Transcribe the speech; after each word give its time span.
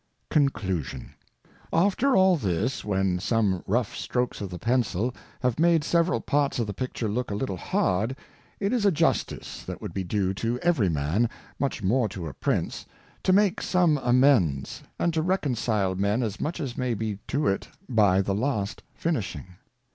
Conclusion. 0.31 1.13
AFTER 1.71 2.15
all 2.15 2.35
this, 2.35 2.83
when 2.83 3.19
some 3.19 3.63
rough 3.67 3.95
Strokes 3.95 4.41
of 4.41 4.49
the 4.49 4.57
Pencil 4.57 5.13
have 5.41 5.59
made 5.59 5.83
several 5.83 6.19
Parts 6.19 6.57
of 6.57 6.65
the 6.65 6.73
Picture 6.73 7.07
look 7.07 7.29
a 7.29 7.35
little 7.35 7.55
hard, 7.55 8.15
it 8.59 8.73
is 8.73 8.83
a 8.83 8.89
Justice 8.91 9.61
that 9.61 9.79
would 9.79 9.93
be 9.93 10.03
due 10.03 10.33
to 10.33 10.57
every 10.61 10.89
Man, 10.89 11.29
much 11.59 11.83
more 11.83 12.09
to 12.09 12.25
a 12.25 12.33
Prince, 12.33 12.87
to 13.21 13.31
make 13.31 13.61
some 13.61 13.99
Amends, 13.99 14.81
and 14.97 15.13
to 15.13 15.21
reconcile 15.21 15.93
Men 15.93 16.23
as 16.23 16.41
much 16.41 16.59
as 16.59 16.75
may 16.79 16.95
be 16.95 17.19
to 17.27 17.45
it 17.47 17.67
by 17.87 18.23
the 18.23 18.33
last 18.33 18.81
finishing. 18.95 19.45